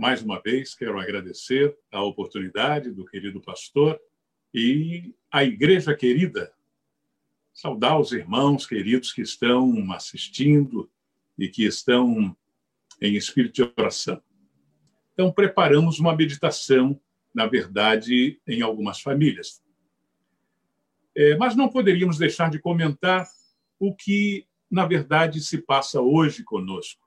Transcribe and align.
Mais 0.00 0.22
uma 0.22 0.40
vez, 0.40 0.74
quero 0.74 0.98
agradecer 0.98 1.76
a 1.92 2.02
oportunidade 2.02 2.90
do 2.90 3.04
querido 3.04 3.38
pastor 3.38 4.00
e 4.52 5.14
a 5.30 5.44
igreja 5.44 5.94
querida. 5.94 6.54
Saudar 7.52 8.00
os 8.00 8.10
irmãos 8.10 8.64
queridos 8.64 9.12
que 9.12 9.20
estão 9.20 9.92
assistindo 9.92 10.90
e 11.38 11.50
que 11.50 11.66
estão 11.66 12.34
em 12.98 13.14
espírito 13.14 13.56
de 13.56 13.72
oração. 13.76 14.22
Então, 15.12 15.30
preparamos 15.30 16.00
uma 16.00 16.16
meditação, 16.16 16.98
na 17.34 17.46
verdade, 17.46 18.40
em 18.48 18.62
algumas 18.62 19.02
famílias. 19.02 19.62
É, 21.14 21.36
mas 21.36 21.54
não 21.54 21.68
poderíamos 21.68 22.16
deixar 22.16 22.50
de 22.50 22.58
comentar 22.58 23.28
o 23.78 23.94
que, 23.94 24.46
na 24.70 24.86
verdade, 24.86 25.42
se 25.42 25.58
passa 25.58 26.00
hoje 26.00 26.42
conosco. 26.42 27.06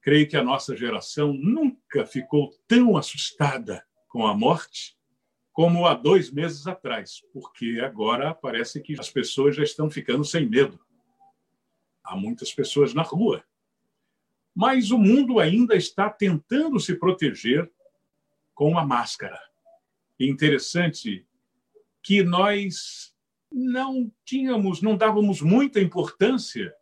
Creio 0.00 0.28
que 0.28 0.36
a 0.36 0.44
nossa 0.44 0.74
geração 0.74 1.32
nunca 1.32 1.83
ficou 2.06 2.50
tão 2.66 2.96
assustada 2.96 3.84
com 4.08 4.26
a 4.26 4.34
morte 4.34 4.96
como 5.52 5.86
há 5.86 5.94
dois 5.94 6.32
meses 6.32 6.66
atrás, 6.66 7.22
porque 7.32 7.80
agora 7.80 8.34
parece 8.34 8.80
que 8.80 8.98
as 8.98 9.08
pessoas 9.08 9.54
já 9.54 9.62
estão 9.62 9.88
ficando 9.88 10.24
sem 10.24 10.48
medo. 10.48 10.80
Há 12.02 12.16
muitas 12.16 12.52
pessoas 12.52 12.92
na 12.92 13.02
rua. 13.02 13.44
Mas 14.52 14.90
o 14.90 14.98
mundo 14.98 15.38
ainda 15.38 15.76
está 15.76 16.10
tentando 16.10 16.80
se 16.80 16.96
proteger 16.96 17.70
com 18.52 18.76
a 18.76 18.84
máscara. 18.84 19.40
Interessante 20.18 21.26
que 22.02 22.22
nós 22.22 23.14
não 23.50 24.12
tínhamos, 24.24 24.82
não 24.82 24.96
dávamos 24.96 25.40
muita 25.40 25.80
importância, 25.80 26.74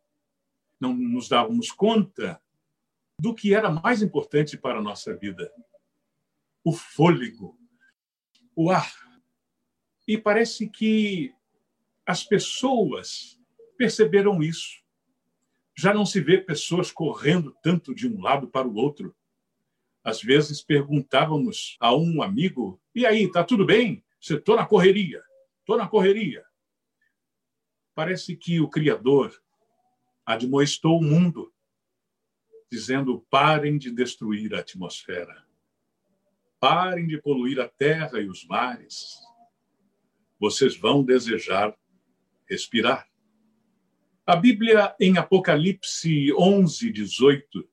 não 0.81 0.95
nos 0.95 1.29
dávamos 1.29 1.71
conta 1.71 2.42
do 3.23 3.33
que 3.33 3.55
era 3.55 3.71
mais 3.71 4.03
importante 4.03 4.59
para 4.59 4.81
a 4.81 4.83
nossa 4.83 5.17
vida: 5.17 5.53
o 6.65 6.73
fôlego, 6.73 7.57
o 8.57 8.69
ar. 8.69 8.93
E 10.09 10.19
parece 10.19 10.69
que 10.69 11.33
as 12.05 12.25
pessoas 12.25 13.41
perceberam 13.79 14.43
isso. 14.43 14.83
Já 15.73 15.95
não 15.95 16.05
se 16.05 16.21
vê 16.21 16.37
pessoas 16.37 16.91
correndo 16.91 17.57
tanto 17.63 17.95
de 17.95 18.09
um 18.09 18.21
lado 18.21 18.49
para 18.49 18.67
o 18.67 18.75
outro. 18.75 19.15
Às 20.03 20.21
vezes 20.21 20.61
perguntávamos 20.61 21.77
a 21.79 21.95
um 21.95 22.25
amigo: 22.25 22.83
e 22.93 23.07
aí, 23.07 23.31
tá 23.31 23.45
tudo 23.45 23.65
bem? 23.65 24.05
Você 24.21 24.35
estou 24.35 24.57
na 24.57 24.67
correria, 24.67 25.23
estou 25.61 25.77
na 25.77 25.87
correria. 25.87 26.45
Parece 27.95 28.35
que 28.35 28.61
o 28.61 28.69
Criador 28.69 29.41
admoestou 30.27 30.99
o 30.99 31.05
mundo 31.05 31.52
dizendo: 32.73 33.21
parem 33.29 33.77
de 33.77 33.91
destruir 33.91 34.55
a 34.55 34.61
atmosfera, 34.61 35.45
parem 36.59 37.07
de 37.07 37.21
poluir 37.21 37.61
a 37.61 37.69
terra 37.69 38.19
e 38.19 38.27
os 38.27 38.47
mares. 38.47 39.19
Vocês 40.41 40.75
vão 40.75 41.05
desejar 41.05 41.77
respirar. 42.49 43.07
A 44.27 44.35
Bíblia, 44.37 44.97
em 44.99 45.19
Apocalipse 45.19 46.33
11, 46.33 46.91
18, 46.91 47.69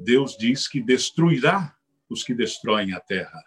Deus 0.00 0.36
diz 0.36 0.66
que 0.66 0.82
destruirá 0.82 1.76
os 2.08 2.24
que 2.24 2.34
destroem 2.34 2.92
a 2.92 3.00
terra. 3.00 3.42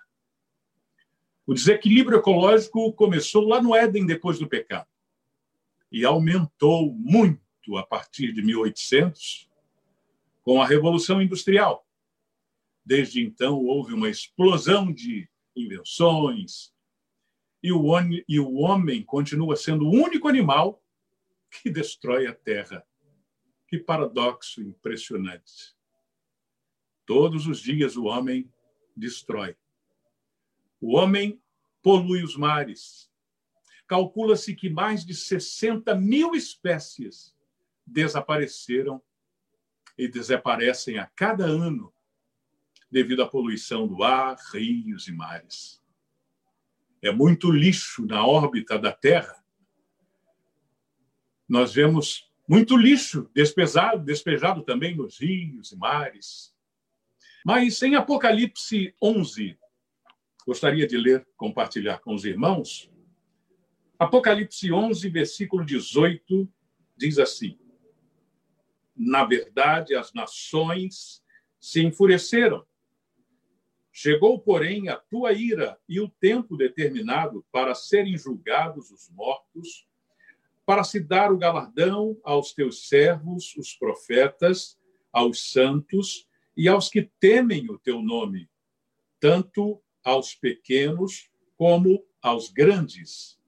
O 1.46 1.54
desequilíbrio 1.54 2.20
ecológico 2.20 2.94
começou 2.94 3.46
lá 3.46 3.62
no 3.62 3.76
Éden, 3.76 4.06
depois 4.06 4.40
do 4.40 4.48
pecado, 4.48 4.88
e 5.92 6.06
aumentou 6.06 6.94
muito 6.94 7.78
a 7.78 7.86
partir 7.86 8.32
de 8.32 8.42
1800, 8.42 9.47
com 10.48 10.62
a 10.62 10.66
Revolução 10.66 11.22
Industrial. 11.22 11.86
Desde 12.86 13.22
então, 13.22 13.66
houve 13.66 13.94
uma 13.94 14.08
explosão 14.08 14.94
de 14.94 15.30
invenções, 15.54 16.74
e 17.62 17.70
o, 17.70 17.84
e 18.30 18.40
o 18.40 18.54
homem 18.54 19.04
continua 19.04 19.58
sendo 19.58 19.84
o 19.84 19.92
único 19.92 20.30
animal 20.30 20.82
que 21.52 21.70
destrói 21.70 22.28
a 22.28 22.34
Terra. 22.34 22.88
Que 23.68 23.78
paradoxo 23.78 24.62
impressionante. 24.62 25.76
Todos 27.06 27.46
os 27.46 27.60
dias 27.60 27.98
o 27.98 28.06
homem 28.06 28.50
destrói. 28.96 29.54
O 30.80 30.96
homem 30.96 31.42
polui 31.84 32.24
os 32.24 32.38
mares. 32.38 33.12
Calcula-se 33.86 34.56
que 34.56 34.70
mais 34.70 35.06
de 35.06 35.14
60 35.14 35.94
mil 35.96 36.34
espécies 36.34 37.36
desapareceram 37.86 39.04
e 39.98 40.08
desaparecem 40.08 41.00
a 41.00 41.06
cada 41.06 41.46
ano 41.46 41.94
devido 42.90 43.22
à 43.22 43.28
poluição 43.28 43.88
do 43.88 44.04
ar, 44.04 44.38
rios 44.54 45.08
e 45.08 45.12
mares. 45.12 45.82
É 47.02 47.12
muito 47.12 47.52
lixo 47.52 48.06
na 48.06 48.26
órbita 48.26 48.78
da 48.78 48.92
Terra. 48.92 49.44
Nós 51.48 51.74
vemos 51.74 52.32
muito 52.48 52.78
lixo 52.78 53.30
despejado, 53.34 54.04
despejado 54.04 54.64
também 54.64 54.96
nos 54.96 55.20
rios 55.20 55.72
e 55.72 55.76
mares. 55.76 56.56
Mas 57.46 57.82
em 57.82 57.96
Apocalipse 57.96 58.96
11, 59.02 59.58
gostaria 60.46 60.88
de 60.88 60.98
ler, 60.98 61.28
compartilhar 61.36 62.00
com 62.00 62.14
os 62.14 62.26
irmãos. 62.26 62.92
Apocalipse 64.00 64.72
11, 64.72 65.10
versículo 65.10 65.66
18, 65.66 66.48
diz 66.96 67.18
assim: 67.20 67.58
na 68.98 69.24
verdade, 69.24 69.96
as 69.96 70.14
nações 70.14 71.24
se 71.60 71.84
enfureceram. 71.84 72.66
Chegou, 73.92 74.40
porém, 74.40 74.90
a 74.90 74.96
tua 74.96 75.34
ira 75.34 75.80
e 75.88 76.00
o 76.00 76.10
tempo 76.10 76.56
determinado 76.56 77.46
para 77.52 77.74
serem 77.74 78.18
julgados 78.18 78.92
os 78.92 79.10
mortos, 79.10 79.88
para 80.66 80.84
se 80.84 81.00
dar 81.00 81.32
o 81.32 81.38
galardão 81.38 82.20
aos 82.24 82.54
teus 82.54 82.88
servos, 82.88 83.56
os 83.56 83.74
profetas, 83.74 84.78
aos 85.12 85.52
santos 85.52 86.28
e 86.56 86.68
aos 86.68 86.90
que 86.90 87.10
temem 87.20 87.70
o 87.72 87.80
teu 87.80 88.02
nome, 88.02 88.50
tanto 89.20 89.82
aos 90.04 90.36
pequenos 90.36 91.30
como 91.56 92.06
aos 92.22 92.50
grandes, 92.50 93.40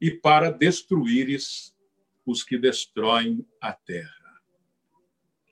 e 0.00 0.10
para 0.10 0.50
destruíres 0.50 1.74
os 2.24 2.44
que 2.44 2.58
destroem 2.58 3.44
a 3.60 3.72
terra. 3.72 4.27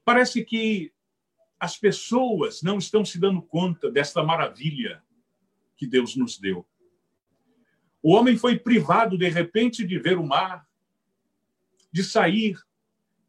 Parece 0.07 0.45
que 0.45 0.93
as 1.59 1.77
pessoas 1.77 2.63
não 2.63 2.79
estão 2.79 3.05
se 3.05 3.19
dando 3.19 3.43
conta 3.43 3.91
desta 3.91 4.23
maravilha 4.23 5.03
que 5.77 5.85
Deus 5.85 6.15
nos 6.15 6.39
deu. 6.39 6.65
O 8.01 8.15
homem 8.15 8.39
foi 8.39 8.57
privado, 8.57 9.19
de 9.19 9.29
repente, 9.29 9.85
de 9.85 9.99
ver 9.99 10.17
o 10.17 10.25
mar, 10.25 10.65
de 11.91 12.05
sair, 12.05 12.57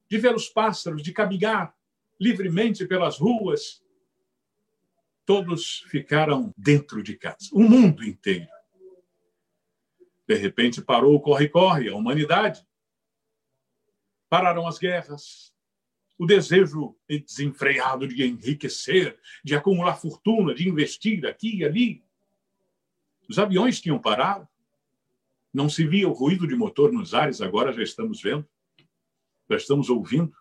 de 0.07 0.19
ver 0.19 0.35
os 0.35 0.49
pássaros, 0.49 1.01
de 1.01 1.11
caminhar 1.11 1.75
livremente 2.19 2.85
pelas 2.85 3.17
ruas. 3.17 3.83
Todos 5.25 5.79
ficaram 5.89 6.53
dentro 6.55 7.01
de 7.01 7.17
casa, 7.17 7.49
o 7.53 7.63
mundo 7.63 8.03
inteiro. 8.03 8.51
De 10.27 10.35
repente 10.35 10.79
parou 10.79 11.15
o 11.15 11.21
corre-corre, 11.21 11.89
a 11.89 11.95
humanidade. 11.95 12.67
Pararam 14.29 14.67
as 14.67 14.77
guerras, 14.77 15.56
o 16.17 16.25
desejo 16.25 16.95
desenfreado 17.07 18.07
de 18.07 18.23
enriquecer, 18.25 19.19
de 19.43 19.55
acumular 19.55 19.95
fortuna, 19.95 20.53
de 20.53 20.67
investir 20.67 21.25
aqui 21.25 21.57
e 21.57 21.65
ali. 21.65 22.03
Os 23.29 23.37
aviões 23.37 23.79
tinham 23.79 23.99
parado. 23.99 24.47
Não 25.53 25.69
se 25.69 25.85
via 25.85 26.07
o 26.07 26.13
ruído 26.13 26.47
de 26.47 26.55
motor 26.55 26.91
nos 26.91 27.13
ares, 27.13 27.41
agora 27.41 27.71
já 27.71 27.83
estamos 27.83 28.21
vendo, 28.21 28.47
já 29.49 29.57
estamos 29.57 29.89
ouvindo. 29.89 30.35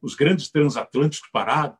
Os 0.00 0.14
grandes 0.14 0.50
transatlânticos 0.50 1.28
parados. 1.30 1.78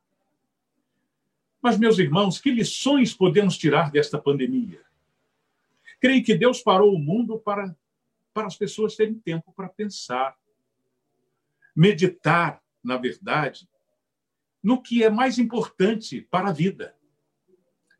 Mas, 1.62 1.78
meus 1.78 1.98
irmãos, 1.98 2.40
que 2.40 2.50
lições 2.50 3.14
podemos 3.14 3.56
tirar 3.56 3.90
desta 3.90 4.20
pandemia? 4.20 4.84
Creio 6.00 6.24
que 6.24 6.34
Deus 6.34 6.60
parou 6.60 6.94
o 6.94 6.98
mundo 6.98 7.38
para, 7.38 7.74
para 8.34 8.46
as 8.46 8.56
pessoas 8.56 8.96
terem 8.96 9.18
tempo 9.18 9.52
para 9.52 9.68
pensar, 9.68 10.36
meditar, 11.74 12.62
na 12.86 12.96
verdade, 12.96 13.68
no 14.62 14.80
que 14.80 15.02
é 15.02 15.10
mais 15.10 15.38
importante 15.38 16.22
para 16.22 16.48
a 16.50 16.52
vida. 16.52 16.96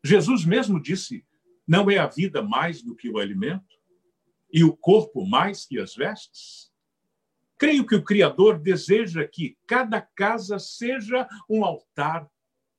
Jesus 0.03 0.45
mesmo 0.45 0.81
disse: 0.81 1.25
não 1.67 1.91
é 1.91 1.97
a 1.97 2.07
vida 2.07 2.41
mais 2.41 2.81
do 2.81 2.95
que 2.95 3.09
o 3.09 3.17
alimento 3.17 3.75
e 4.51 4.63
o 4.63 4.75
corpo 4.75 5.25
mais 5.25 5.65
que 5.65 5.77
as 5.77 5.93
vestes? 5.93 6.71
Creio 7.57 7.85
que 7.85 7.95
o 7.95 8.03
Criador 8.03 8.59
deseja 8.59 9.27
que 9.27 9.57
cada 9.67 10.01
casa 10.01 10.57
seja 10.59 11.27
um 11.49 11.65
altar 11.65 12.29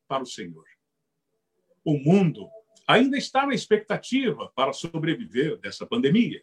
para 0.07 0.23
o 0.23 0.27
Senhor. 0.27 0.65
O 1.85 1.99
mundo 1.99 2.49
ainda 2.87 3.19
está 3.19 3.47
na 3.47 3.55
expectativa 3.55 4.51
para 4.55 4.73
sobreviver 4.73 5.59
dessa 5.59 5.85
pandemia. 5.87 6.43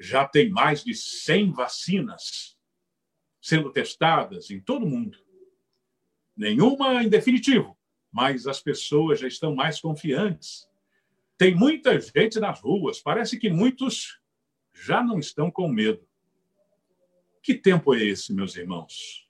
Já 0.00 0.26
tem 0.26 0.50
mais 0.50 0.82
de 0.82 0.94
100 0.94 1.52
vacinas 1.52 2.58
sendo 3.40 3.72
testadas 3.72 4.50
em 4.50 4.60
todo 4.60 4.84
o 4.84 4.88
mundo. 4.88 5.18
Nenhuma 6.36 7.02
em 7.02 7.08
definitivo, 7.08 7.76
mas 8.12 8.46
as 8.46 8.60
pessoas 8.60 9.20
já 9.20 9.28
estão 9.28 9.54
mais 9.54 9.80
confiantes. 9.80 10.68
Tem 11.38 11.54
muita 11.54 11.98
gente 12.00 12.38
nas 12.38 12.60
ruas, 12.60 13.00
parece 13.00 13.38
que 13.38 13.48
muitos 13.48 14.20
já 14.72 15.02
não 15.02 15.18
estão 15.18 15.50
com 15.50 15.68
medo. 15.68 16.06
Que 17.42 17.54
tempo 17.54 17.94
é 17.94 18.04
esse, 18.04 18.34
meus 18.34 18.54
irmãos, 18.56 19.26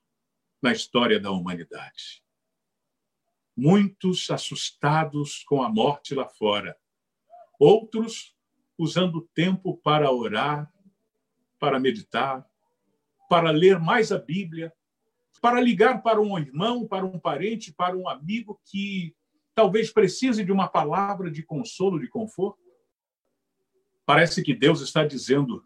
na 0.60 0.72
história 0.72 1.20
da 1.20 1.30
humanidade? 1.30 2.24
Muitos 3.56 4.30
assustados 4.30 5.44
com 5.44 5.62
a 5.62 5.68
morte 5.68 6.14
lá 6.14 6.28
fora, 6.28 6.76
outros 7.58 8.34
usando 8.76 9.16
o 9.16 9.28
tempo 9.34 9.76
para 9.76 10.10
orar, 10.10 10.72
para 11.58 11.78
meditar, 11.78 12.49
para 13.30 13.52
ler 13.52 13.78
mais 13.78 14.10
a 14.10 14.18
Bíblia, 14.18 14.72
para 15.40 15.60
ligar 15.60 16.02
para 16.02 16.20
um 16.20 16.36
irmão, 16.36 16.84
para 16.84 17.06
um 17.06 17.16
parente, 17.16 17.72
para 17.72 17.96
um 17.96 18.08
amigo 18.08 18.60
que 18.66 19.14
talvez 19.54 19.92
precise 19.92 20.44
de 20.44 20.50
uma 20.50 20.66
palavra 20.66 21.30
de 21.30 21.44
consolo, 21.44 22.00
de 22.00 22.08
conforto. 22.08 22.58
Parece 24.04 24.42
que 24.42 24.52
Deus 24.52 24.80
está 24.80 25.06
dizendo: 25.06 25.64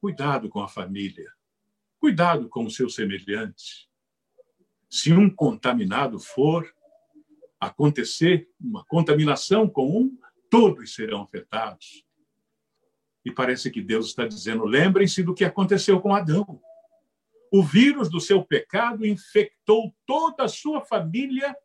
cuidado 0.00 0.48
com 0.48 0.60
a 0.60 0.66
família, 0.66 1.32
cuidado 2.00 2.48
com 2.48 2.64
o 2.64 2.70
seu 2.70 2.90
semelhante. 2.90 3.88
Se 4.90 5.12
um 5.12 5.30
contaminado 5.30 6.18
for 6.18 6.74
acontecer 7.60 8.50
uma 8.60 8.84
contaminação 8.86 9.68
com 9.68 9.96
um, 9.96 10.18
todos 10.50 10.92
serão 10.92 11.22
afetados. 11.22 12.03
E 13.24 13.30
parece 13.30 13.70
que 13.70 13.80
Deus 13.80 14.06
está 14.06 14.26
dizendo: 14.26 14.64
lembrem-se 14.64 15.22
do 15.22 15.34
que 15.34 15.44
aconteceu 15.44 16.00
com 16.00 16.14
Adão. 16.14 16.60
O 17.52 17.62
vírus 17.62 18.10
do 18.10 18.20
seu 18.20 18.44
pecado 18.44 19.06
infectou 19.06 19.94
toda 20.06 20.44
a 20.44 20.48
sua 20.48 20.80
família 20.84 21.56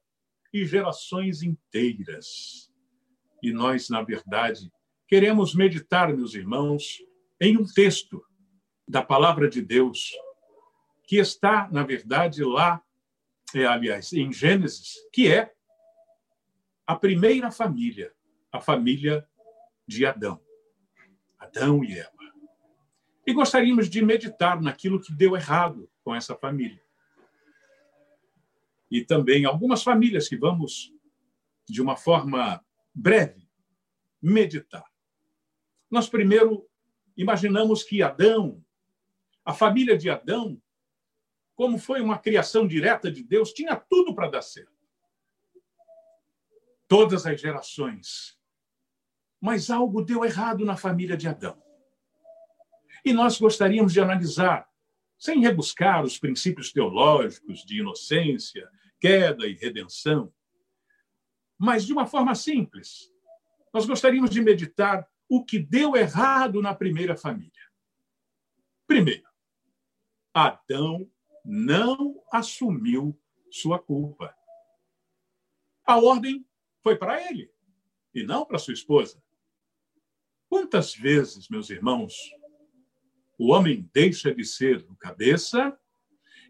e 0.53 0.65
gerações 0.65 1.41
inteiras. 1.41 2.71
E 3.41 3.51
nós, 3.51 3.89
na 3.89 4.01
verdade, 4.01 4.71
queremos 5.07 5.55
meditar, 5.55 6.15
meus 6.15 6.35
irmãos, 6.35 6.99
em 7.41 7.57
um 7.57 7.65
texto 7.65 8.23
da 8.87 9.01
palavra 9.01 9.49
de 9.49 9.61
Deus, 9.61 10.11
que 11.07 11.17
está, 11.17 11.67
na 11.71 11.83
verdade, 11.83 12.43
lá, 12.43 12.81
é, 13.55 13.65
aliás, 13.65 14.13
em 14.13 14.31
Gênesis, 14.31 14.95
que 15.11 15.27
é 15.31 15.51
a 16.85 16.95
primeira 16.95 17.51
família, 17.51 18.13
a 18.51 18.59
família 18.59 19.27
de 19.87 20.05
Adão. 20.05 20.39
Adão 21.39 21.83
e 21.83 21.97
Eva. 21.97 22.11
E 23.25 23.33
gostaríamos 23.33 23.89
de 23.89 24.01
meditar 24.03 24.61
naquilo 24.61 24.99
que 24.99 25.13
deu 25.13 25.35
errado 25.35 25.89
com 26.03 26.13
essa 26.13 26.35
família. 26.35 26.81
E 28.91 29.03
também 29.03 29.45
algumas 29.45 29.83
famílias 29.83 30.27
que 30.27 30.35
vamos, 30.35 30.93
de 31.67 31.81
uma 31.81 31.95
forma 31.95 32.63
breve, 32.93 33.47
meditar. 34.21 34.85
Nós 35.89 36.09
primeiro 36.09 36.67
imaginamos 37.15 37.83
que 37.83 38.01
Adão, 38.01 38.63
a 39.43 39.53
família 39.53 39.97
de 39.97 40.09
Adão, 40.09 40.61
como 41.53 41.77
foi 41.77 41.99
uma 41.99 42.17
criação 42.17 42.65
direta 42.65 43.11
de 43.11 43.21
Deus, 43.21 43.51
tinha 43.51 43.75
tudo 43.75 44.15
para 44.15 44.29
dar 44.29 44.41
certo. 44.41 44.71
Todas 46.87 47.25
as 47.25 47.39
gerações. 47.39 48.38
Mas 49.39 49.69
algo 49.69 50.01
deu 50.01 50.25
errado 50.25 50.65
na 50.65 50.75
família 50.75 51.15
de 51.15 51.27
Adão. 51.27 51.61
E 53.03 53.13
nós 53.13 53.39
gostaríamos 53.39 53.93
de 53.93 54.01
analisar, 54.01 54.69
sem 55.17 55.41
rebuscar 55.41 56.03
os 56.03 56.17
princípios 56.17 56.71
teológicos 56.71 57.63
de 57.65 57.79
inocência, 57.79 58.69
queda 58.99 59.47
e 59.47 59.53
redenção, 59.53 60.33
mas 61.57 61.85
de 61.85 61.93
uma 61.93 62.05
forma 62.05 62.35
simples. 62.35 63.13
Nós 63.73 63.85
gostaríamos 63.85 64.29
de 64.29 64.41
meditar 64.41 65.07
o 65.27 65.43
que 65.43 65.59
deu 65.59 65.95
errado 65.95 66.61
na 66.61 66.73
primeira 66.73 67.15
família. 67.15 67.51
Primeiro, 68.87 69.27
Adão 70.33 71.09
não 71.45 72.21
assumiu 72.31 73.19
sua 73.51 73.77
culpa. 73.77 74.35
A 75.85 75.97
ordem 75.97 76.45
foi 76.81 76.95
para 76.95 77.21
ele 77.29 77.51
e 78.13 78.23
não 78.23 78.45
para 78.45 78.57
sua 78.57 78.73
esposa. 78.73 79.21
Quantas 80.49 80.95
vezes, 80.95 81.47
meus 81.47 81.69
irmãos, 81.69 82.15
o 83.37 83.51
homem 83.51 83.87
deixa 83.93 84.33
de 84.33 84.43
ser 84.43 84.83
o 84.89 84.95
cabeça 84.95 85.79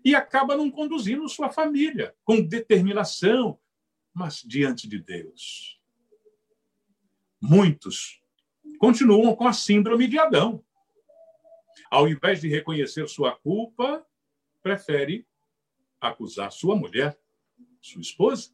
e 0.03 0.15
acaba 0.15 0.55
não 0.55 0.71
conduzindo 0.71 1.27
sua 1.27 1.49
família 1.49 2.15
com 2.23 2.41
determinação, 2.41 3.59
mas 4.13 4.41
diante 4.41 4.87
de 4.87 4.97
Deus. 4.97 5.79
Muitos 7.41 8.23
continuam 8.79 9.35
com 9.35 9.45
a 9.45 9.53
síndrome 9.53 10.07
de 10.07 10.17
Adão. 10.17 10.63
Ao 11.91 12.07
invés 12.07 12.39
de 12.39 12.47
reconhecer 12.47 13.07
sua 13.09 13.35
culpa, 13.35 14.05
prefere 14.63 15.27
acusar 15.99 16.51
sua 16.53 16.75
mulher, 16.75 17.19
sua 17.81 18.01
esposa. 18.01 18.51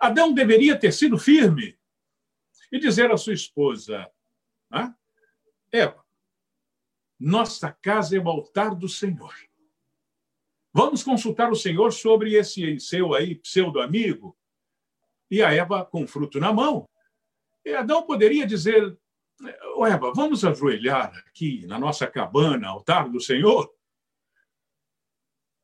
Adão 0.00 0.32
deveria 0.32 0.78
ter 0.78 0.92
sido 0.92 1.18
firme 1.18 1.78
e 2.74 2.78
dizer 2.80 3.08
à 3.12 3.16
sua 3.16 3.32
esposa: 3.32 4.10
ah, 4.68 4.92
Eva, 5.70 6.04
nossa 7.20 7.70
casa 7.70 8.16
é 8.16 8.20
o 8.20 8.28
altar 8.28 8.74
do 8.74 8.88
Senhor. 8.88 9.32
Vamos 10.72 11.04
consultar 11.04 11.52
o 11.52 11.56
Senhor 11.56 11.92
sobre 11.92 12.34
esse 12.34 12.80
seu 12.80 13.14
aí 13.14 13.36
pseudo-amigo? 13.36 14.36
E 15.30 15.40
a 15.40 15.52
Eva 15.52 15.84
com 15.84 16.04
fruto 16.04 16.40
na 16.40 16.52
mão. 16.52 16.88
E 17.64 17.72
Adão 17.72 18.02
poderia 18.02 18.44
dizer, 18.44 18.98
oh, 19.76 19.86
Eva, 19.86 20.12
vamos 20.12 20.44
ajoelhar 20.44 21.16
aqui 21.28 21.64
na 21.66 21.78
nossa 21.78 22.08
cabana, 22.08 22.68
altar 22.68 23.08
do 23.08 23.20
Senhor? 23.20 23.72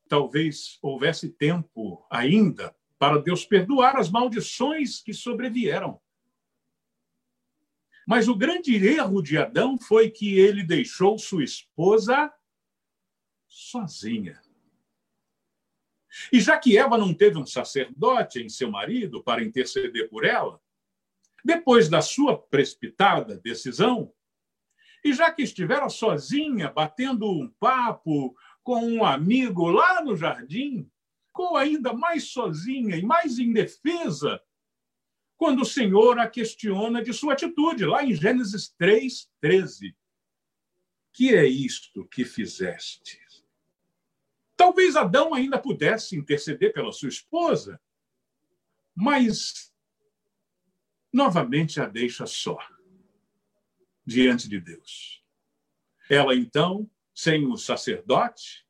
Talvez 0.08 0.78
houvesse 0.80 1.28
tempo 1.28 2.06
ainda 2.08 2.74
para 3.00 3.20
Deus 3.20 3.44
perdoar 3.44 3.96
as 3.96 4.08
maldições 4.08 5.02
que 5.02 5.12
sobrevieram. 5.12 6.00
Mas 8.10 8.26
o 8.26 8.34
grande 8.34 8.74
erro 8.74 9.22
de 9.22 9.38
Adão 9.38 9.78
foi 9.78 10.10
que 10.10 10.36
ele 10.36 10.64
deixou 10.64 11.16
sua 11.16 11.44
esposa 11.44 12.28
sozinha. 13.46 14.42
E 16.32 16.40
já 16.40 16.58
que 16.58 16.76
Eva 16.76 16.98
não 16.98 17.14
teve 17.14 17.38
um 17.38 17.46
sacerdote 17.46 18.40
em 18.40 18.48
seu 18.48 18.68
marido 18.68 19.22
para 19.22 19.44
interceder 19.44 20.10
por 20.10 20.24
ela, 20.24 20.60
depois 21.44 21.88
da 21.88 22.02
sua 22.02 22.36
precipitada 22.36 23.38
decisão, 23.38 24.12
e 25.04 25.12
já 25.12 25.30
que 25.30 25.42
estivera 25.42 25.88
sozinha, 25.88 26.68
batendo 26.68 27.30
um 27.30 27.48
papo 27.60 28.34
com 28.64 28.84
um 28.86 29.04
amigo 29.04 29.70
lá 29.70 30.02
no 30.02 30.16
jardim, 30.16 30.90
ficou 31.28 31.56
ainda 31.56 31.92
mais 31.92 32.24
sozinha 32.24 32.96
e 32.96 33.04
mais 33.04 33.38
indefesa 33.38 34.42
quando 35.40 35.62
o 35.62 35.64
Senhor 35.64 36.18
a 36.18 36.28
questiona 36.28 37.02
de 37.02 37.14
sua 37.14 37.32
atitude, 37.32 37.86
lá 37.86 38.04
em 38.04 38.14
Gênesis 38.14 38.68
3, 38.76 39.26
13. 39.40 39.96
Que 41.14 41.34
é 41.34 41.46
isto 41.46 42.06
que 42.08 42.26
fizeste? 42.26 43.18
Talvez 44.54 44.96
Adão 44.96 45.32
ainda 45.32 45.58
pudesse 45.58 46.14
interceder 46.14 46.74
pela 46.74 46.92
sua 46.92 47.08
esposa, 47.08 47.80
mas 48.94 49.74
novamente 51.10 51.80
a 51.80 51.86
deixa 51.86 52.26
só 52.26 52.58
diante 54.04 54.46
de 54.46 54.60
Deus. 54.60 55.24
Ela 56.10 56.34
então, 56.34 56.86
sem 57.14 57.46
o 57.46 57.56
sacerdote, 57.56 58.66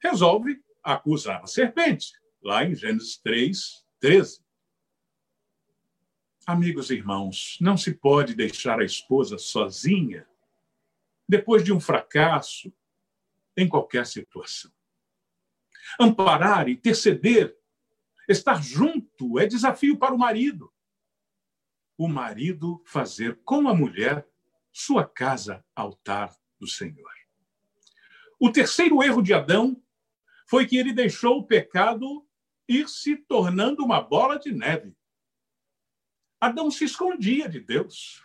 resolve 0.00 0.62
acusar 0.84 1.42
a 1.42 1.48
serpente, 1.48 2.12
lá 2.40 2.64
em 2.64 2.76
Gênesis 2.76 3.18
3, 3.18 3.84
13. 3.98 4.43
Amigos 6.46 6.90
e 6.90 6.94
irmãos, 6.94 7.56
não 7.58 7.74
se 7.74 7.94
pode 7.94 8.34
deixar 8.34 8.78
a 8.78 8.84
esposa 8.84 9.38
sozinha 9.38 10.28
depois 11.26 11.64
de 11.64 11.72
um 11.72 11.80
fracasso 11.80 12.70
em 13.56 13.66
qualquer 13.66 14.06
situação. 14.06 14.70
Amparar, 15.98 16.68
interceder, 16.68 17.56
estar 18.28 18.62
junto 18.62 19.38
é 19.38 19.46
desafio 19.46 19.96
para 19.96 20.14
o 20.14 20.18
marido. 20.18 20.70
O 21.96 22.08
marido 22.08 22.82
fazer 22.84 23.40
com 23.42 23.66
a 23.66 23.74
mulher 23.74 24.26
sua 24.70 25.06
casa 25.06 25.64
altar 25.74 26.36
do 26.60 26.66
Senhor. 26.66 27.10
O 28.38 28.50
terceiro 28.50 29.02
erro 29.02 29.22
de 29.22 29.32
Adão 29.32 29.82
foi 30.46 30.66
que 30.66 30.76
ele 30.76 30.92
deixou 30.92 31.38
o 31.38 31.46
pecado 31.46 32.26
ir 32.68 32.86
se 32.88 33.16
tornando 33.16 33.82
uma 33.82 34.02
bola 34.02 34.38
de 34.38 34.52
neve. 34.52 34.94
Adão 36.44 36.70
se 36.70 36.84
escondia 36.84 37.48
de 37.48 37.58
Deus. 37.58 38.22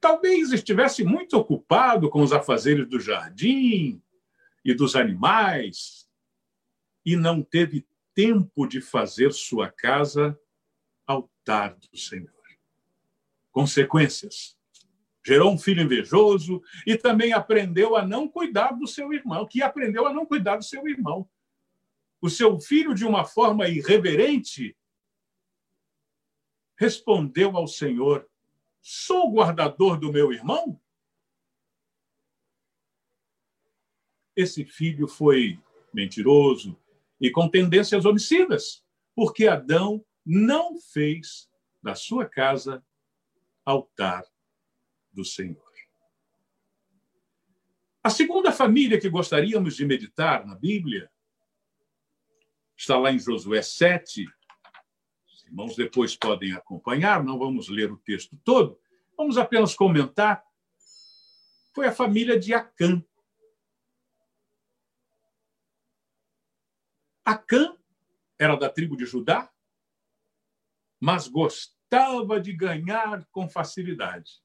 Talvez 0.00 0.52
estivesse 0.52 1.04
muito 1.04 1.36
ocupado 1.36 2.10
com 2.10 2.20
os 2.20 2.32
afazeres 2.32 2.88
do 2.88 2.98
jardim 2.98 4.02
e 4.64 4.74
dos 4.74 4.96
animais 4.96 6.08
e 7.04 7.14
não 7.16 7.42
teve 7.42 7.86
tempo 8.12 8.66
de 8.66 8.80
fazer 8.80 9.32
sua 9.32 9.70
casa 9.70 10.38
altar 11.06 11.76
do 11.76 11.96
Senhor. 11.96 12.32
Consequências. 13.52 14.56
Gerou 15.24 15.52
um 15.52 15.58
filho 15.58 15.82
invejoso 15.82 16.60
e 16.84 16.96
também 16.96 17.32
aprendeu 17.32 17.96
a 17.96 18.04
não 18.04 18.28
cuidar 18.28 18.72
do 18.72 18.86
seu 18.86 19.12
irmão, 19.12 19.46
que 19.46 19.62
aprendeu 19.62 20.06
a 20.06 20.12
não 20.12 20.26
cuidar 20.26 20.56
do 20.56 20.64
seu 20.64 20.86
irmão. 20.88 21.28
O 22.20 22.28
seu 22.28 22.60
filho, 22.60 22.94
de 22.94 23.04
uma 23.04 23.24
forma 23.24 23.68
irreverente, 23.68 24.76
respondeu 26.76 27.56
ao 27.56 27.66
Senhor: 27.66 28.28
Sou 28.80 29.32
guardador 29.32 29.98
do 29.98 30.12
meu 30.12 30.32
irmão? 30.32 30.80
Esse 34.34 34.64
filho 34.64 35.08
foi 35.08 35.58
mentiroso 35.92 36.78
e 37.18 37.30
com 37.30 37.48
tendências 37.48 38.04
homicidas, 38.04 38.84
porque 39.14 39.46
Adão 39.46 40.04
não 40.24 40.78
fez 40.78 41.48
da 41.82 41.94
sua 41.94 42.28
casa 42.28 42.84
altar 43.64 44.24
do 45.10 45.24
Senhor. 45.24 45.66
A 48.06 48.10
segunda 48.10 48.52
família 48.52 49.00
que 49.00 49.08
gostaríamos 49.08 49.74
de 49.74 49.84
meditar 49.84 50.46
na 50.46 50.54
Bíblia 50.54 51.10
está 52.76 52.96
lá 52.96 53.10
em 53.10 53.18
Josué 53.18 53.62
7. 53.62 54.24
Os 55.46 55.50
irmãos 55.50 55.76
depois 55.76 56.16
podem 56.16 56.52
acompanhar, 56.52 57.22
não 57.22 57.38
vamos 57.38 57.68
ler 57.68 57.92
o 57.92 57.96
texto 57.96 58.36
todo, 58.44 58.78
vamos 59.16 59.38
apenas 59.38 59.74
comentar. 59.74 60.44
Foi 61.72 61.86
a 61.86 61.92
família 61.92 62.38
de 62.38 62.52
Acã. 62.52 63.02
Acã 67.24 67.76
era 68.36 68.56
da 68.56 68.68
tribo 68.68 68.96
de 68.96 69.06
Judá, 69.06 69.50
mas 70.98 71.28
gostava 71.28 72.40
de 72.40 72.52
ganhar 72.52 73.24
com 73.26 73.48
facilidade. 73.48 74.42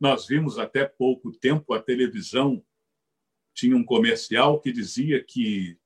Nós 0.00 0.26
vimos 0.26 0.58
até 0.58 0.84
pouco 0.84 1.30
tempo 1.30 1.72
a 1.72 1.82
televisão 1.82 2.64
tinha 3.54 3.76
um 3.76 3.84
comercial 3.84 4.60
que 4.60 4.72
dizia 4.72 5.22
que 5.22 5.78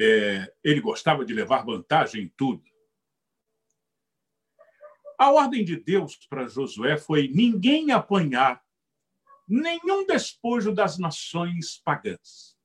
é, 0.00 0.54
ele 0.64 0.80
gostava 0.80 1.24
de 1.24 1.34
levar 1.34 1.64
vantagem 1.64 2.24
em 2.24 2.28
tudo. 2.28 2.64
A 5.18 5.30
ordem 5.30 5.62
de 5.64 5.76
Deus 5.76 6.16
para 6.28 6.48
Josué 6.48 6.96
foi 6.96 7.28
ninguém 7.28 7.92
apanhar 7.92 8.64
nenhum 9.46 10.06
despojo 10.06 10.72
das 10.72 10.96
nações 10.96 11.76
pagãs. 11.84 12.56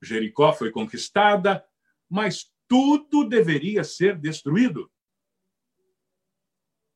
Jericó 0.00 0.52
foi 0.52 0.70
conquistada, 0.70 1.66
mas 2.08 2.50
tudo 2.66 3.28
deveria 3.28 3.84
ser 3.84 4.18
destruído. 4.18 4.90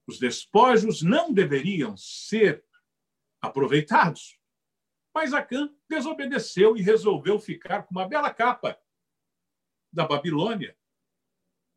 Os 0.07 0.19
despojos 0.19 1.03
não 1.03 1.33
deveriam 1.33 1.97
ser 1.97 2.65
aproveitados. 3.43 4.39
Mas 5.17 5.33
Acã 5.33 5.75
desobedeceu 5.89 6.77
e 6.77 6.83
resolveu 6.83 7.39
ficar 7.39 7.85
com 7.85 7.95
uma 7.95 8.07
bela 8.07 8.31
capa 8.31 8.79
da 9.91 10.07
Babilônia. 10.07 10.77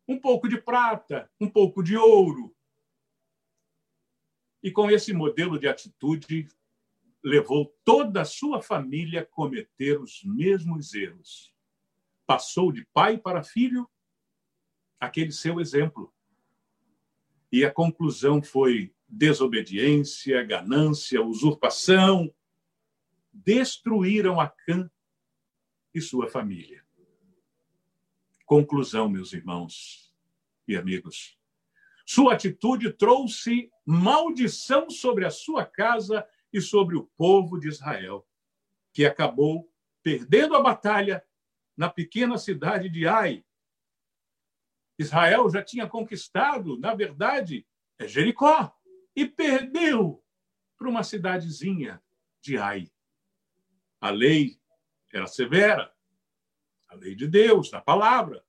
Um 0.06 0.20
pouco 0.20 0.46
de 0.46 0.60
prata, 0.60 1.32
um 1.40 1.48
pouco 1.48 1.82
de 1.82 1.96
ouro. 1.96 2.54
E 4.62 4.70
com 4.70 4.90
esse 4.90 5.14
modelo 5.14 5.58
de 5.58 5.66
atitude, 5.66 6.48
levou 7.24 7.74
toda 7.82 8.20
a 8.20 8.26
sua 8.26 8.60
família 8.60 9.22
a 9.22 9.26
cometer 9.26 9.98
os 9.98 10.22
mesmos 10.22 10.92
erros. 10.92 11.50
Passou 12.26 12.70
de 12.70 12.84
pai 12.92 13.16
para 13.16 13.42
filho 13.42 13.90
aquele 15.00 15.32
seu 15.32 15.58
exemplo. 15.58 16.14
E 17.50 17.64
a 17.64 17.72
conclusão 17.72 18.42
foi 18.42 18.94
desobediência, 19.08 20.44
ganância, 20.44 21.24
usurpação. 21.24 22.30
Destruíram 23.32 24.40
Acã 24.40 24.90
e 25.94 26.00
sua 26.00 26.28
família. 26.28 26.84
Conclusão, 28.44 29.08
meus 29.08 29.32
irmãos 29.32 30.12
e 30.66 30.76
amigos. 30.76 31.38
Sua 32.04 32.34
atitude 32.34 32.92
trouxe 32.92 33.70
maldição 33.86 34.90
sobre 34.90 35.24
a 35.24 35.30
sua 35.30 35.64
casa 35.64 36.26
e 36.52 36.60
sobre 36.60 36.96
o 36.96 37.06
povo 37.16 37.58
de 37.58 37.68
Israel, 37.68 38.26
que 38.92 39.04
acabou 39.04 39.72
perdendo 40.02 40.56
a 40.56 40.62
batalha 40.62 41.24
na 41.76 41.88
pequena 41.88 42.36
cidade 42.36 42.88
de 42.88 43.06
Ai. 43.06 43.44
Israel 44.98 45.48
já 45.48 45.62
tinha 45.62 45.86
conquistado, 45.86 46.78
na 46.78 46.94
verdade, 46.94 47.66
é 47.98 48.06
Jericó, 48.06 48.76
e 49.14 49.26
perdeu 49.26 50.22
para 50.76 50.88
uma 50.88 51.02
cidadezinha 51.02 52.02
de 52.40 52.58
Ai. 52.58 52.90
A 54.00 54.10
lei 54.10 54.58
era 55.12 55.26
severa, 55.26 55.92
a 56.88 56.94
lei 56.94 57.14
de 57.14 57.28
Deus, 57.28 57.70
da 57.70 57.80
palavra, 57.80 58.44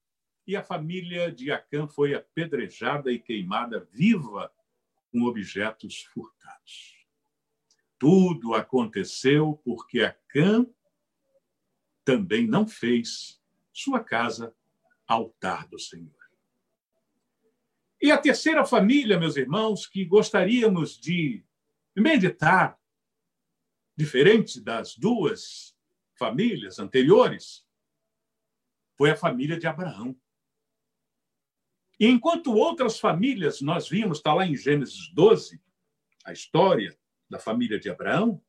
e 0.47 0.55
a 0.55 0.63
família 0.63 1.31
de 1.31 1.51
Acã 1.51 1.87
foi 1.87 2.13
apedrejada 2.13 3.11
e 3.11 3.19
queimada 3.19 3.87
viva 3.91 4.51
com 5.11 5.23
objetos 5.23 6.03
furtados. 6.03 7.05
Tudo 7.99 8.55
aconteceu 8.55 9.61
porque 9.63 10.01
Acã 10.01 10.65
também 12.03 12.47
não 12.47 12.67
fez 12.67 13.39
sua 13.71 14.03
casa 14.03 14.55
altar 15.05 15.67
do 15.67 15.77
Senhor. 15.77 16.21
E 18.01 18.09
a 18.09 18.17
terceira 18.17 18.65
família, 18.65 19.19
meus 19.19 19.37
irmãos, 19.37 19.85
que 19.85 20.03
gostaríamos 20.03 20.99
de 20.99 21.45
meditar, 21.95 22.80
diferente 24.01 24.59
das 24.59 24.97
duas 24.97 25.77
famílias 26.15 26.79
anteriores, 26.79 27.63
foi 28.97 29.11
a 29.11 29.15
família 29.15 29.59
de 29.59 29.67
Abraão. 29.67 30.19
E 31.99 32.07
enquanto 32.07 32.51
outras 32.51 32.99
famílias 32.99 33.61
nós 33.61 33.87
vimos, 33.87 34.17
está 34.17 34.33
lá 34.33 34.43
em 34.43 34.55
Gênesis 34.55 35.13
12, 35.13 35.61
a 36.25 36.33
história 36.33 36.97
da 37.29 37.37
família 37.37 37.79
de 37.79 37.91
Abraão, 37.91 38.43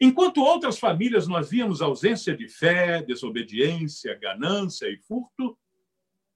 enquanto 0.00 0.42
outras 0.42 0.80
famílias 0.80 1.28
nós 1.28 1.48
víamos 1.48 1.80
ausência 1.80 2.36
de 2.36 2.48
fé, 2.48 3.00
desobediência, 3.02 4.18
ganância 4.18 4.88
e 4.88 4.96
furto, 4.98 5.56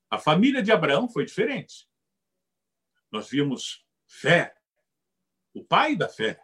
a 0.08 0.20
família 0.20 0.62
de 0.62 0.70
Abraão 0.70 1.08
foi 1.08 1.24
diferente. 1.24 1.88
Nós 3.10 3.28
vimos 3.28 3.84
fé, 4.06 4.56
o 5.52 5.64
pai 5.64 5.96
da 5.96 6.08
fé, 6.08 6.40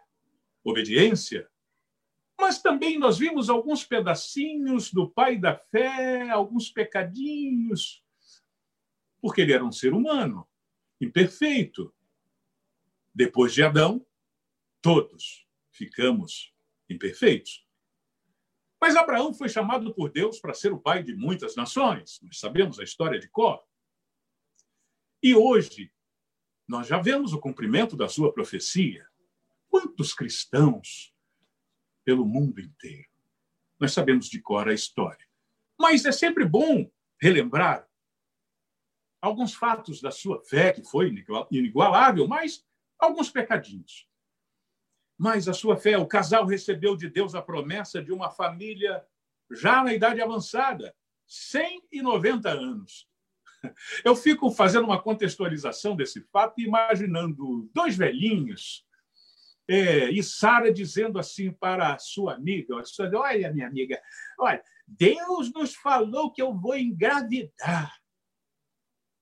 obediência, 0.63 1.50
mas 2.41 2.59
também 2.59 2.97
nós 2.97 3.19
vimos 3.19 3.51
alguns 3.51 3.85
pedacinhos 3.85 4.91
do 4.91 5.07
pai 5.07 5.37
da 5.37 5.55
fé, 5.55 6.27
alguns 6.31 6.71
pecadinhos, 6.71 8.03
porque 9.21 9.41
ele 9.41 9.53
era 9.53 9.63
um 9.63 9.71
ser 9.71 9.93
humano, 9.93 10.49
imperfeito. 10.99 11.93
Depois 13.13 13.53
de 13.53 13.61
Adão, 13.61 14.03
todos 14.81 15.47
ficamos 15.71 16.51
imperfeitos. 16.89 17.63
Mas 18.81 18.95
Abraão 18.95 19.35
foi 19.35 19.47
chamado 19.47 19.93
por 19.93 20.11
Deus 20.11 20.39
para 20.39 20.55
ser 20.55 20.73
o 20.73 20.79
pai 20.79 21.03
de 21.03 21.15
muitas 21.15 21.55
nações. 21.55 22.19
Nós 22.23 22.39
sabemos 22.39 22.79
a 22.79 22.83
história 22.83 23.19
de 23.19 23.29
Có. 23.29 23.63
E 25.21 25.35
hoje, 25.35 25.93
nós 26.67 26.87
já 26.87 26.99
vemos 26.99 27.33
o 27.33 27.39
cumprimento 27.39 27.95
da 27.95 28.09
sua 28.09 28.33
profecia. 28.33 29.07
Quantos 29.69 30.11
cristãos 30.11 31.10
pelo 32.03 32.25
mundo 32.25 32.59
inteiro? 32.59 33.09
Nós 33.79 33.93
sabemos 33.93 34.27
de 34.27 34.41
cor 34.41 34.67
a 34.67 34.73
história. 34.73 35.25
Mas 35.79 36.05
é 36.05 36.11
sempre 36.11 36.45
bom 36.45 36.89
relembrar 37.19 37.87
alguns 39.21 39.53
fatos 39.53 40.01
da 40.01 40.11
sua 40.11 40.43
fé, 40.43 40.73
que 40.73 40.83
foi 40.83 41.13
inigualável, 41.51 42.27
mas 42.27 42.65
alguns 42.99 43.29
pecadinhos. 43.29 44.07
Mas 45.17 45.47
a 45.47 45.53
sua 45.53 45.77
fé, 45.77 45.97
o 45.97 46.07
casal 46.07 46.45
recebeu 46.45 46.95
de 46.95 47.07
Deus 47.07 47.35
a 47.35 47.41
promessa 47.41 48.01
de 48.01 48.11
uma 48.11 48.31
família 48.31 49.05
já 49.51 49.83
na 49.83 49.93
idade 49.93 50.21
avançada, 50.21 50.95
190 51.27 52.49
anos. 52.49 53.07
Eu 54.03 54.15
fico 54.15 54.49
fazendo 54.49 54.85
uma 54.85 55.01
contextualização 55.01 55.95
desse 55.95 56.21
fato 56.31 56.59
e 56.59 56.63
imaginando 56.63 57.69
dois 57.73 57.95
velhinhos 57.95 58.83
é, 59.73 60.09
e 60.11 60.21
Sara 60.21 60.71
dizendo 60.71 61.17
assim 61.17 61.51
para 61.51 61.93
a 61.93 61.99
sua 61.99 62.35
amiga: 62.35 62.75
Olha, 63.15 63.53
minha 63.53 63.67
amiga, 63.67 64.01
olha, 64.39 64.61
Deus 64.87 65.51
nos 65.53 65.73
falou 65.75 66.31
que 66.31 66.41
eu 66.41 66.53
vou 66.53 66.75
engravidar. 66.75 67.95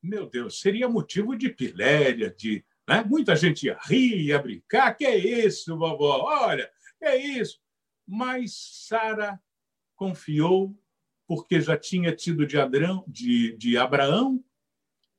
Meu 0.01 0.29
Deus, 0.29 0.60
seria 0.60 0.88
motivo 0.88 1.36
de 1.36 1.50
piléria, 1.50 2.34
de 2.36 2.65
né? 2.89 3.03
Muita 3.03 3.36
gente 3.36 3.68
ia 3.68 3.77
rir, 3.84 4.25
ia 4.25 4.39
brincar. 4.39 4.96
Que 4.96 5.06
é 5.06 5.15
isso, 5.15 5.77
vovó? 5.77 6.24
Olha, 6.24 6.68
é 7.00 7.15
isso? 7.15 7.62
Mas 8.08 8.88
Sara 8.88 9.39
confiou, 9.96 10.75
porque 11.27 11.62
já 11.62 11.77
tinha 11.77 12.15
tido 12.15 12.48
de, 12.48 12.60
Adrão, 12.60 13.06
de, 13.08 13.56
de 13.58 13.77
Abraão, 13.77 14.44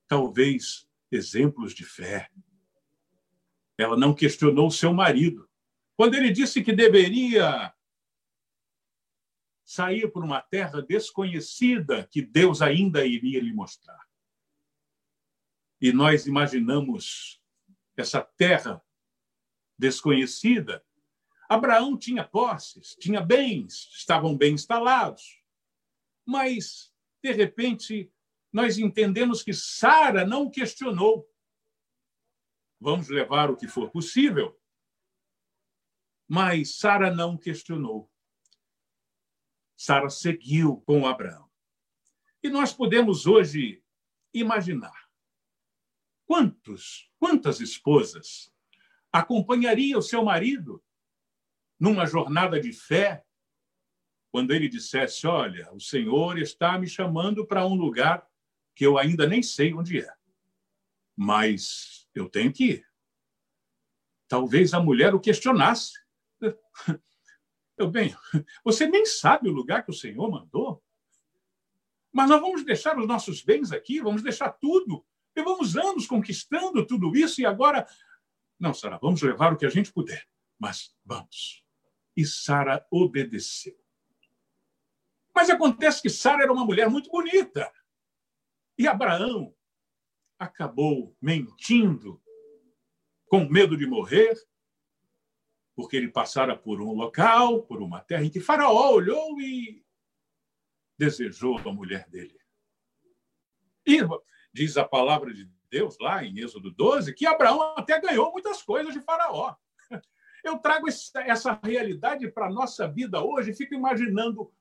talvez, 0.05 0.85
exemplos 1.09 1.73
de 1.73 1.85
fé. 1.85 2.29
Ela 3.81 3.97
não 3.97 4.13
questionou 4.13 4.69
seu 4.69 4.93
marido. 4.93 5.49
Quando 5.95 6.15
ele 6.15 6.31
disse 6.31 6.63
que 6.63 6.73
deveria 6.73 7.73
sair 9.63 10.11
por 10.11 10.23
uma 10.23 10.41
terra 10.41 10.81
desconhecida 10.81 12.05
que 12.11 12.21
Deus 12.21 12.61
ainda 12.61 13.05
iria 13.05 13.39
lhe 13.39 13.53
mostrar. 13.53 14.05
E 15.79 15.93
nós 15.93 16.27
imaginamos 16.27 17.41
essa 17.95 18.21
terra 18.21 18.83
desconhecida. 19.77 20.85
Abraão 21.49 21.97
tinha 21.97 22.23
posses, 22.23 22.95
tinha 22.99 23.21
bens, 23.21 23.89
estavam 23.93 24.37
bem 24.37 24.53
instalados. 24.53 25.41
Mas, 26.25 26.93
de 27.23 27.31
repente, 27.31 28.11
nós 28.51 28.77
entendemos 28.77 29.41
que 29.41 29.53
Sara 29.53 30.25
não 30.25 30.49
questionou. 30.49 31.30
Vamos 32.81 33.09
levar 33.09 33.51
o 33.51 33.55
que 33.55 33.67
for 33.67 33.91
possível. 33.91 34.59
Mas 36.27 36.79
Sara 36.79 37.13
não 37.13 37.37
questionou. 37.37 38.11
Sara 39.77 40.09
seguiu 40.09 40.77
com 40.81 41.05
Abraão. 41.05 41.47
E 42.41 42.49
nós 42.49 42.73
podemos 42.73 43.27
hoje 43.27 43.83
imaginar 44.33 45.07
quantos, 46.25 47.11
quantas 47.19 47.59
esposas 47.59 48.51
acompanhariam 49.11 49.99
o 49.99 50.03
seu 50.03 50.23
marido 50.25 50.83
numa 51.79 52.07
jornada 52.07 52.59
de 52.59 52.73
fé 52.73 53.23
quando 54.31 54.55
ele 54.55 54.67
dissesse: 54.67 55.27
Olha, 55.27 55.71
o 55.71 55.79
Senhor 55.79 56.39
está 56.39 56.79
me 56.79 56.87
chamando 56.87 57.45
para 57.45 57.67
um 57.67 57.75
lugar 57.75 58.27
que 58.73 58.83
eu 58.83 58.97
ainda 58.97 59.27
nem 59.27 59.43
sei 59.43 59.71
onde 59.71 59.99
é, 59.99 60.11
mas 61.15 62.00
eu 62.13 62.29
tenho 62.29 62.51
que 62.51 62.63
ir. 62.65 62.87
Talvez 64.27 64.73
a 64.73 64.79
mulher 64.79 65.13
o 65.13 65.19
questionasse. 65.19 65.93
Eu 67.77 67.89
bem, 67.89 68.15
você 68.63 68.85
nem 68.85 69.05
sabe 69.05 69.49
o 69.49 69.53
lugar 69.53 69.83
que 69.83 69.91
o 69.91 69.95
Senhor 69.95 70.29
mandou? 70.29 70.83
Mas 72.11 72.29
nós 72.29 72.39
vamos 72.39 72.63
deixar 72.63 72.97
os 72.97 73.07
nossos 73.07 73.41
bens 73.41 73.71
aqui, 73.71 74.01
vamos 74.01 74.21
deixar 74.21 74.51
tudo. 74.51 75.05
Levamos 75.35 75.75
anos 75.75 76.05
conquistando 76.05 76.85
tudo 76.85 77.15
isso 77.15 77.41
e 77.41 77.45
agora. 77.45 77.87
Não, 78.59 78.73
Sara, 78.73 78.99
vamos 79.01 79.21
levar 79.21 79.53
o 79.53 79.57
que 79.57 79.65
a 79.65 79.69
gente 79.69 79.91
puder, 79.91 80.27
mas 80.59 80.95
vamos. 81.03 81.65
E 82.15 82.25
Sara 82.25 82.85
obedeceu. 82.91 83.79
Mas 85.33 85.49
acontece 85.49 86.01
que 86.01 86.09
Sara 86.09 86.43
era 86.43 86.53
uma 86.53 86.65
mulher 86.65 86.89
muito 86.89 87.09
bonita. 87.09 87.71
E 88.77 88.87
Abraão 88.87 89.55
acabou 90.41 91.15
mentindo, 91.21 92.19
com 93.27 93.47
medo 93.47 93.77
de 93.77 93.85
morrer, 93.85 94.35
porque 95.75 95.95
ele 95.95 96.09
passara 96.09 96.57
por 96.57 96.81
um 96.81 96.93
local, 96.93 97.61
por 97.61 97.79
uma 97.79 98.01
terra 98.01 98.23
em 98.23 98.29
que 98.29 98.39
Faraó 98.39 98.91
olhou 98.91 99.39
e 99.39 99.85
desejou 100.97 101.59
a 101.59 101.71
mulher 101.71 102.09
dele. 102.09 102.39
E 103.85 103.99
diz 104.51 104.77
a 104.77 104.83
palavra 104.83 105.31
de 105.31 105.47
Deus 105.69 105.95
lá 105.99 106.23
em 106.23 106.39
Êxodo 106.39 106.71
12 106.71 107.13
que 107.13 107.27
Abraão 107.27 107.75
até 107.77 108.01
ganhou 108.01 108.31
muitas 108.31 108.63
coisas 108.63 108.93
de 108.95 109.01
Faraó. 109.01 109.55
Eu 110.43 110.57
trago 110.57 110.87
essa 110.87 111.59
realidade 111.63 112.27
para 112.31 112.47
a 112.47 112.51
nossa 112.51 112.87
vida 112.87 113.23
hoje 113.23 113.51
e 113.51 113.55
fico 113.55 113.75
imaginando 113.75 114.51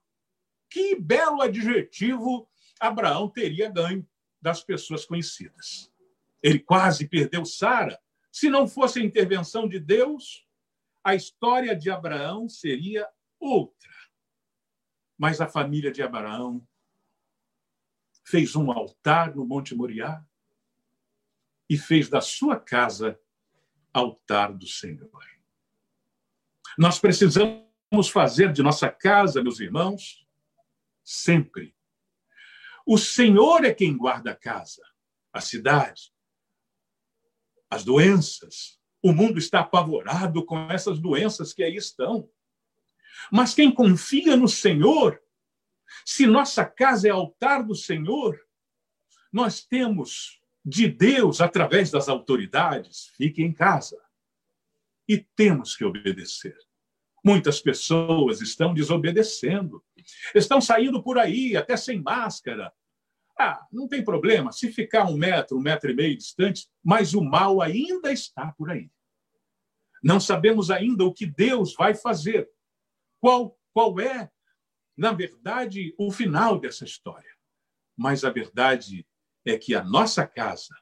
que 0.69 0.95
belo 0.95 1.41
adjetivo 1.41 2.47
Abraão 2.79 3.31
teria 3.31 3.71
ganho 3.71 4.07
das 4.41 4.63
pessoas 4.63 5.05
conhecidas. 5.05 5.93
Ele 6.43 6.59
quase 6.59 7.09
perdeu 7.09 7.45
Sara. 7.45 8.01
Se 8.33 8.49
não 8.49 8.67
fosse 8.67 9.01
a 9.01 9.05
intervenção 9.05 9.69
de 9.69 9.79
Deus, 9.79 10.47
a 11.05 11.15
história 11.15 11.77
de 11.77 11.91
Abraão 11.91 12.49
seria 12.49 13.09
outra. 13.39 13.91
Mas 15.19 15.41
a 15.41 15.49
família 15.49 15.91
de 15.91 16.03
Abraão 16.03 16.67
fez 18.25 18.55
um 18.55 18.71
altar 18.71 19.35
no 19.35 19.45
Monte 19.45 19.75
Moriá 19.75 20.25
e 21.69 21.77
fez 21.77 22.09
da 22.09 22.21
sua 22.21 22.59
casa 22.59 23.19
altar 23.93 24.53
do 24.53 24.67
Senhor. 24.67 25.11
Nós 26.79 26.99
precisamos 26.99 28.09
fazer 28.13 28.53
de 28.53 28.63
nossa 28.63 28.89
casa, 28.89 29.43
meus 29.43 29.61
irmãos, 29.61 30.27
sempre. 31.05 31.75
O 32.87 32.99
Senhor 32.99 33.65
é 33.65 33.73
quem 33.73 33.97
guarda 33.97 34.33
a 34.33 34.37
casa, 34.37 34.83
a 35.33 35.41
cidade, 35.41 36.13
as 37.71 37.85
doenças, 37.85 38.81
o 39.03 39.13
mundo 39.13 39.39
está 39.39 39.61
apavorado 39.61 40.45
com 40.45 40.71
essas 40.71 40.99
doenças 40.99 41.53
que 41.53 41.63
aí 41.63 41.77
estão. 41.77 42.29
Mas 43.31 43.55
quem 43.55 43.73
confia 43.73 44.37
no 44.37 44.49
Senhor, 44.49 45.21
se 46.05 46.27
nossa 46.27 46.65
casa 46.65 47.09
é 47.09 47.11
altar 47.11 47.63
do 47.65 47.75
Senhor, 47.75 48.39
nós 49.33 49.65
temos 49.65 50.41
de 50.65 50.89
Deus, 50.89 51.41
através 51.41 51.91
das 51.91 52.09
autoridades, 52.09 53.07
fique 53.17 53.43
em 53.43 53.53
casa. 53.53 53.99
E 55.09 55.19
temos 55.19 55.77
que 55.77 55.85
obedecer. 55.85 56.57
Muitas 57.25 57.61
pessoas 57.61 58.41
estão 58.41 58.73
desobedecendo, 58.73 59.85
estão 60.35 60.61
saindo 60.61 61.03
por 61.03 61.19
aí, 61.19 61.57
até 61.57 61.77
sem 61.77 62.01
máscara. 62.01 62.73
Ah, 63.39 63.67
não 63.73 63.89
tem 63.89 64.05
problema, 64.05 64.53
se 64.53 64.71
ficar 64.71 65.05
um 65.05 65.17
metro, 65.17 65.57
um 65.57 65.63
metro 65.63 65.91
e 65.91 65.95
meio 65.95 66.17
distante, 66.17 66.69
mas 66.85 67.15
o 67.15 67.23
mal 67.23 67.63
ainda 67.63 68.13
está 68.13 68.53
por 68.53 68.71
aí. 68.71 68.91
Não 70.03 70.21
sabemos 70.21 70.71
ainda 70.71 71.05
o 71.05 71.13
que 71.13 71.27
Deus 71.27 71.75
vai 71.75 71.95
fazer. 71.95 72.49
Qual, 73.19 73.59
qual 73.73 73.99
é, 74.01 74.31
na 74.97 75.13
verdade, 75.13 75.95
o 75.99 76.11
final 76.11 76.59
dessa 76.59 76.85
história. 76.85 77.31
Mas 77.97 78.25
a 78.25 78.31
verdade 78.31 79.07
é 79.47 79.57
que 79.57 79.75
a 79.75 79.83
nossa 79.83 80.27
casa 80.27 80.75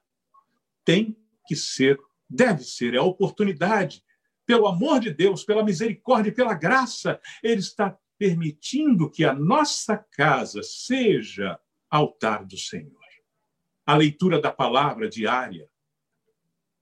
tem 0.85 1.17
que 1.47 1.55
ser, 1.55 1.99
deve 2.29 2.65
ser, 2.65 2.95
é 2.95 2.99
a 2.99 3.03
oportunidade 3.03 4.03
pelo 4.45 4.67
amor 4.67 4.99
de 4.99 5.13
Deus, 5.13 5.45
pela 5.45 5.63
misericórdia 5.63 6.33
pela 6.33 6.55
graça, 6.55 7.21
Ele 7.43 7.61
está 7.61 7.97
permitindo 8.19 9.09
que 9.11 9.25
a 9.25 9.33
nossa 9.33 9.97
casa 9.97 10.63
seja 10.63 11.59
altar 11.89 12.45
do 12.45 12.59
Senhor. 12.59 12.99
A 13.87 13.97
leitura 13.97 14.41
da 14.41 14.53
palavra 14.53 15.09
diária, 15.09 15.71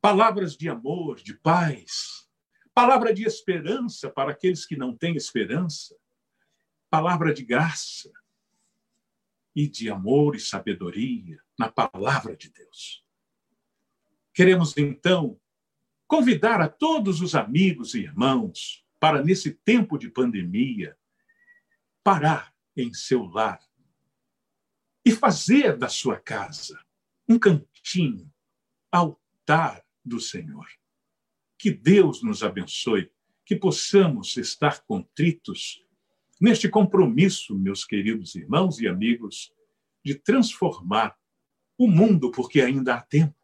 palavras 0.01 0.57
de 0.57 0.69
amor, 0.69 1.17
de 1.17 1.35
paz, 1.35 2.29
palavra 2.75 3.13
de 3.15 3.25
esperança 3.25 4.11
para 4.11 4.33
aqueles 4.33 4.67
que 4.67 4.77
não 4.77 4.97
têm 4.97 5.15
esperança, 5.15 5.97
palavra 6.91 7.33
de 7.33 7.45
graça 7.45 8.11
e 9.55 9.69
de 9.69 9.91
amor 9.91 10.35
e 10.35 10.41
sabedoria 10.41 11.39
na 11.59 11.71
palavra 11.71 12.37
de 12.37 12.51
Deus. 12.51 13.05
Queremos 14.33 14.77
então 14.77 15.41
convidar 16.07 16.61
a 16.61 16.69
todos 16.69 17.21
os 17.21 17.35
amigos 17.35 17.95
e 17.95 18.01
irmãos 18.01 18.85
para, 19.01 19.23
nesse 19.23 19.53
tempo 19.53 19.99
de 19.99 20.11
pandemia, 20.11 20.97
parar 22.07 22.55
em 22.77 22.95
seu 22.95 23.25
lar 23.25 23.59
e 25.05 25.11
fazer 25.11 25.77
da 25.77 25.89
sua 25.89 26.21
casa 26.21 26.79
um 27.29 27.37
cantinho, 27.37 28.33
altar 28.93 29.85
do 30.05 30.21
Senhor. 30.21 30.69
Que 31.59 31.69
Deus 31.69 32.23
nos 32.23 32.45
abençoe, 32.45 33.11
que 33.45 33.57
possamos 33.57 34.37
estar 34.37 34.85
contritos 34.85 35.85
neste 36.41 36.69
compromisso, 36.69 37.59
meus 37.59 37.85
queridos 37.85 38.37
irmãos 38.37 38.79
e 38.79 38.87
amigos, 38.87 39.53
de 40.05 40.15
transformar 40.15 41.19
o 41.77 41.89
mundo, 41.89 42.31
porque 42.31 42.61
ainda 42.61 42.95
há 42.95 43.03
tempo. 43.03 43.35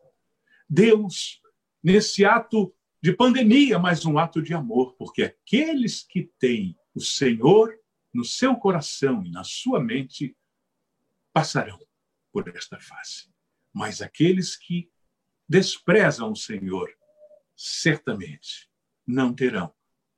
Deus 0.70 1.42
nesse 1.83 2.25
ato 2.25 2.72
de 3.03 3.12
pandemia, 3.12 3.81
mas 3.81 4.07
um 4.07 4.18
ato 4.18 4.40
de 4.40 4.55
amor, 4.55 4.94
porque 4.94 5.25
aqueles 5.25 6.05
que 6.05 6.31
têm 6.38 6.79
o 6.94 7.01
Senhor 7.01 7.82
no 8.12 8.25
seu 8.25 8.57
coração 8.57 9.25
e 9.25 9.31
na 9.31 9.44
sua 9.44 9.83
mente 9.83 10.37
passarão 11.33 11.79
por 12.31 12.48
esta 12.48 12.79
fase. 12.79 13.31
Mas 13.72 14.03
aqueles 14.03 14.57
que 14.57 14.90
desprezam 15.48 16.31
o 16.31 16.37
Senhor, 16.37 16.90
certamente 17.57 18.70
não 19.07 19.35
terão 19.35 19.75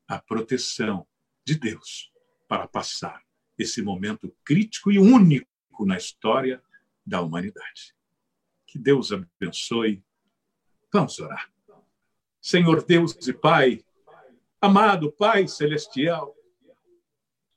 a 0.07 0.19
proteção 0.19 1.07
de 1.45 1.57
Deus 1.57 2.13
para 2.49 2.69
passar 2.69 3.23
esse 3.59 3.83
momento 3.83 4.35
crítico 4.45 4.91
e 4.91 4.99
único 4.99 5.49
na 5.81 5.97
história 5.97 6.63
da 7.07 7.21
humanidade. 7.21 7.95
Que 8.67 8.79
Deus 8.79 9.11
abençoe. 9.13 10.05
Vamos 10.93 11.19
orar. 11.19 11.53
Senhor 12.41 12.85
Deus 12.85 13.15
e 13.27 13.33
Pai, 13.33 13.85
amado 14.61 15.11
Pai 15.13 15.49
celestial, 15.49 16.35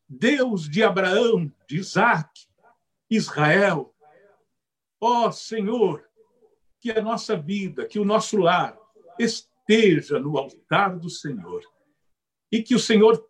Deus 0.08 0.70
de 0.70 0.84
Abraão, 0.84 1.52
de 1.68 1.78
Isaac, 1.78 2.48
Israel. 3.10 3.94
Ó 5.00 5.32
Senhor, 5.32 6.08
que 6.80 6.92
a 6.92 7.02
nossa 7.02 7.36
vida, 7.36 7.86
que 7.86 8.00
o 8.00 8.06
nosso 8.06 8.38
lar 8.38 8.78
esteja 9.20 10.20
no 10.20 10.38
altar 10.38 10.98
do 10.98 11.10
Senhor. 11.10 11.62
E 12.52 12.64
que 12.64 12.76
o 12.76 12.80
Senhor 12.80 13.28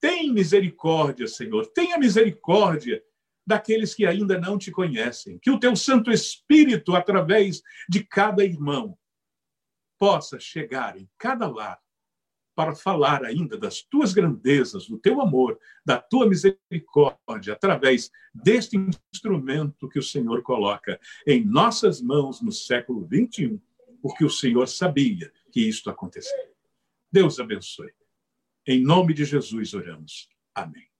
tenha 0.00 0.32
misericórdia, 0.32 1.26
Senhor, 1.26 1.66
tenha 1.66 1.98
misericórdia 1.98 3.02
daqueles 3.46 3.94
que 3.94 4.06
ainda 4.06 4.38
não 4.40 4.58
te 4.58 4.70
conhecem. 4.70 5.38
Que 5.38 5.50
o 5.50 5.60
teu 5.60 5.76
Santo 5.76 6.10
Espírito, 6.10 6.94
através 6.96 7.62
de 7.88 8.02
cada 8.02 8.44
irmão, 8.44 8.98
possa 9.98 10.38
chegar 10.38 10.96
em 10.96 11.08
cada 11.18 11.46
lar 11.46 11.80
para 12.56 12.74
falar 12.74 13.22
ainda 13.22 13.58
das 13.58 13.82
tuas 13.82 14.14
grandezas, 14.14 14.88
do 14.88 14.98
teu 14.98 15.20
amor, 15.20 15.60
da 15.84 15.98
tua 15.98 16.26
misericórdia, 16.26 17.52
através 17.52 18.10
deste 18.34 18.78
instrumento 19.12 19.88
que 19.90 19.98
o 19.98 20.02
Senhor 20.02 20.42
coloca 20.42 20.98
em 21.26 21.44
nossas 21.44 22.00
mãos 22.00 22.40
no 22.40 22.50
século 22.50 23.06
21, 23.06 23.60
porque 24.00 24.24
o 24.24 24.30
Senhor 24.30 24.66
sabia 24.66 25.30
que 25.52 25.60
isto 25.60 25.90
aconteceria. 25.90 26.56
Deus 27.12 27.38
abençoe. 27.38 27.92
Em 28.66 28.82
nome 28.82 29.12
de 29.12 29.26
Jesus 29.26 29.74
oramos. 29.74 30.28
Amém. 30.54 30.95